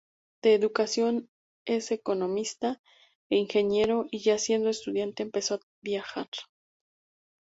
[0.41, 1.29] De educación
[1.67, 2.81] es economista
[3.29, 6.27] e ingeniero y ya siendo estudiante empezó a viajar.